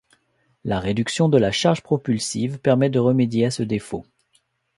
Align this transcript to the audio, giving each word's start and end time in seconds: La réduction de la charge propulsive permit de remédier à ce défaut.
La 0.63 0.79
réduction 0.79 1.29
de 1.29 1.37
la 1.37 1.51
charge 1.51 1.81
propulsive 1.83 2.57
permit 2.57 2.89
de 2.89 2.97
remédier 2.97 3.45
à 3.45 3.51
ce 3.51 3.61
défaut. 3.61 4.03